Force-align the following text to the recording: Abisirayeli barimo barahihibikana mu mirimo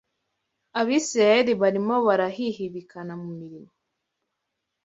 Abisirayeli 0.79 1.53
barimo 1.61 1.95
barahihibikana 2.07 3.13
mu 3.21 3.29
mirimo 3.39 3.71